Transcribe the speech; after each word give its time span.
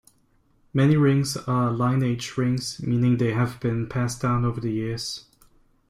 Many 0.73 0.97
rings 0.97 1.37
are 1.37 1.69
"lineage" 1.71 2.35
rings, 2.35 2.81
meaning 2.81 3.17
they 3.17 3.33
have 3.33 3.59
been 3.59 3.87
passed 3.87 4.19
down 4.19 4.45
over 4.45 4.59
the 4.59 4.71
years. 4.73 5.25